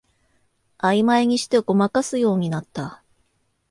[0.79, 3.03] あいまいにしてごまかすようになった